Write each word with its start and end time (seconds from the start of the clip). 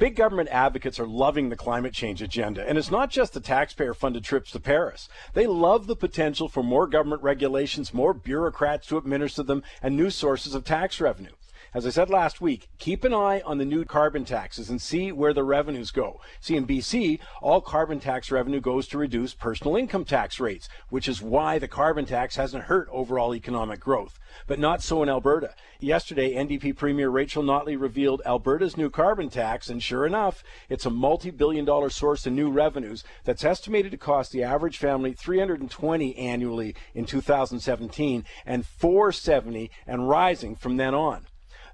Big 0.00 0.16
government 0.16 0.48
advocates 0.50 0.98
are 0.98 1.06
loving 1.06 1.50
the 1.50 1.56
climate 1.56 1.92
change 1.92 2.22
agenda, 2.22 2.66
and 2.66 2.78
it's 2.78 2.90
not 2.90 3.10
just 3.10 3.34
the 3.34 3.40
taxpayer 3.40 3.92
funded 3.92 4.24
trips 4.24 4.50
to 4.50 4.58
Paris. 4.58 5.10
They 5.34 5.46
love 5.46 5.86
the 5.86 5.94
potential 5.94 6.48
for 6.48 6.62
more 6.62 6.86
government 6.86 7.22
regulations, 7.22 7.92
more 7.92 8.14
bureaucrats 8.14 8.86
to 8.86 8.96
administer 8.96 9.42
them, 9.42 9.62
and 9.82 9.94
new 9.94 10.08
sources 10.08 10.54
of 10.54 10.64
tax 10.64 11.02
revenue. 11.02 11.32
As 11.72 11.86
I 11.86 11.90
said 11.90 12.10
last 12.10 12.40
week, 12.40 12.68
keep 12.78 13.04
an 13.04 13.14
eye 13.14 13.42
on 13.46 13.58
the 13.58 13.64
new 13.64 13.84
carbon 13.84 14.24
taxes 14.24 14.70
and 14.70 14.82
see 14.82 15.12
where 15.12 15.32
the 15.32 15.44
revenues 15.44 15.92
go. 15.92 16.20
See, 16.40 16.56
in 16.56 16.66
BC, 16.66 17.20
all 17.40 17.60
carbon 17.60 18.00
tax 18.00 18.32
revenue 18.32 18.60
goes 18.60 18.88
to 18.88 18.98
reduce 18.98 19.34
personal 19.34 19.76
income 19.76 20.04
tax 20.04 20.40
rates, 20.40 20.68
which 20.88 21.06
is 21.06 21.22
why 21.22 21.60
the 21.60 21.68
carbon 21.68 22.06
tax 22.06 22.34
hasn't 22.34 22.64
hurt 22.64 22.88
overall 22.90 23.36
economic 23.36 23.78
growth. 23.78 24.18
But 24.48 24.58
not 24.58 24.82
so 24.82 25.00
in 25.04 25.08
Alberta. 25.08 25.54
Yesterday, 25.78 26.34
NDP 26.34 26.76
Premier 26.76 27.08
Rachel 27.08 27.44
Notley 27.44 27.80
revealed 27.80 28.20
Alberta's 28.26 28.76
new 28.76 28.90
carbon 28.90 29.28
tax, 29.30 29.70
and 29.70 29.80
sure 29.80 30.04
enough, 30.04 30.42
it's 30.68 30.86
a 30.86 30.90
multi-billion 30.90 31.64
dollar 31.64 31.88
source 31.88 32.26
of 32.26 32.32
new 32.32 32.50
revenues 32.50 33.04
that's 33.22 33.44
estimated 33.44 33.92
to 33.92 33.96
cost 33.96 34.32
the 34.32 34.42
average 34.42 34.76
family 34.76 35.12
320 35.12 36.16
annually 36.16 36.74
in 36.96 37.04
2017 37.04 38.24
and 38.44 38.66
470 38.66 39.70
and 39.86 40.08
rising 40.08 40.56
from 40.56 40.76
then 40.76 40.94
on. 40.94 41.26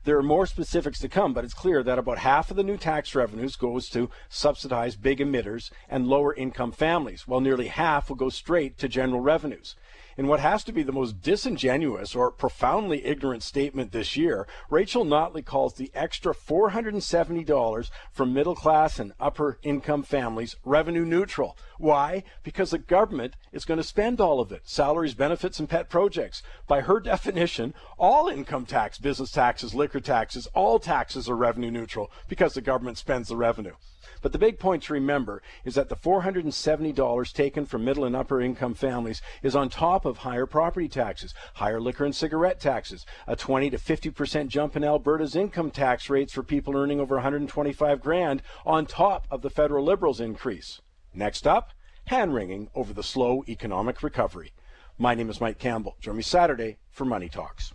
There 0.07 0.17
are 0.17 0.23
more 0.23 0.47
specifics 0.47 1.01
to 1.01 1.09
come, 1.09 1.35
but 1.35 1.45
it's 1.45 1.53
clear 1.53 1.83
that 1.83 1.99
about 1.99 2.19
half 2.19 2.49
of 2.53 2.57
the 2.57 2.63
new 2.63 2.77
tax 2.77 3.17
revenues 3.17 3.57
goes 3.57 3.89
to 3.89 4.09
subsidize 4.29 4.95
big 4.95 5.19
emitters 5.19 5.73
and 5.89 6.07
lower 6.07 6.33
income 6.33 6.71
families, 6.71 7.27
while 7.27 7.41
nearly 7.41 7.67
half 7.67 8.09
will 8.09 8.15
go 8.15 8.29
straight 8.29 8.79
to 8.79 8.87
general 8.87 9.19
revenues. 9.19 9.75
In 10.19 10.29
what 10.29 10.41
has 10.41 10.65
to 10.65 10.73
be 10.73 10.83
the 10.83 10.93
most 10.93 11.21
disingenuous 11.21 12.15
or 12.15 12.31
profoundly 12.31 13.05
ignorant 13.05 13.43
statement 13.43 13.93
this 13.93 14.17
year, 14.17 14.47
Rachel 14.71 15.05
Notley 15.05 15.45
calls 15.45 15.75
the 15.75 15.91
extra 15.95 16.35
$470 16.35 17.91
from 18.13 18.33
middle 18.33 18.55
class 18.55 18.99
and 18.99 19.13
upper 19.21 19.59
income 19.63 20.03
families 20.03 20.57
revenue 20.65 21.05
neutral. 21.05 21.55
Why? 21.77 22.25
Because 22.43 22.71
the 22.71 22.79
government 22.79 23.35
is 23.53 23.67
going 23.67 23.77
to 23.77 23.85
spend 23.85 24.19
all 24.19 24.41
of 24.41 24.53
it 24.53 24.63
salaries, 24.65 25.13
benefits, 25.13 25.61
and 25.61 25.69
pet 25.69 25.91
projects. 25.91 26.43
By 26.67 26.81
her 26.81 26.99
definition, 26.99 27.75
all 27.99 28.29
income 28.29 28.65
tax, 28.65 28.97
business 28.97 29.31
taxes, 29.31 29.75
liquor 29.75 30.01
taxes, 30.01 30.49
all 30.55 30.79
taxes 30.79 31.29
are 31.29 31.37
revenue 31.37 31.71
neutral 31.71 32.11
because 32.27 32.55
the 32.55 32.63
government 32.63 32.97
spends 32.97 33.29
the 33.29 33.37
revenue. 33.37 33.75
But 34.23 34.33
the 34.33 34.39
big 34.39 34.59
point 34.59 34.85
to 34.85 34.93
remember 34.93 35.43
is 35.65 35.75
that 35.75 35.89
the 35.89 35.97
$470 35.97 37.33
taken 37.33 37.67
from 37.67 37.85
middle 37.85 38.05
and 38.05 38.17
upper 38.17 38.41
income 38.41 38.75
families 38.75 39.21
is 39.43 39.55
on 39.55 39.69
top 39.69 40.06
of 40.07 40.19
higher 40.19 40.47
property 40.47 40.89
taxes, 40.89 41.35
higher 41.55 41.81
liquor 41.81 42.05
and 42.05 42.15
cigarette 42.15 42.61
taxes, 42.61 43.05
a 43.27 43.37
20 43.37 43.71
to 43.71 43.77
50% 43.77 44.49
jump 44.49 44.77
in 44.77 44.85
Alberta's 44.85 45.37
income 45.37 45.71
tax 45.71 46.09
rates 46.09 46.33
for 46.33 46.43
people 46.43 46.77
earning 46.77 47.01
over 47.01 47.17
125 47.17 48.01
grand 48.01 48.43
on 48.65 48.87
top 48.87 49.27
of 49.31 49.43
the 49.43 49.51
federal 49.51 49.85
liberals 49.85 50.21
increase. 50.21 50.81
Next 51.13 51.47
up, 51.47 51.73
hand 52.07 52.33
wringing 52.33 52.71
over 52.75 52.93
the 52.93 53.03
slow 53.03 53.45
economic 53.49 54.03
recovery. 54.03 54.53
My 54.97 55.15
name 55.15 55.29
is 55.29 55.41
Mike 55.41 55.59
Campbell. 55.59 55.97
Join 56.01 56.17
me 56.17 56.23
Saturday 56.23 56.79
for 56.91 57.05
Money 57.05 57.29
Talks. 57.29 57.75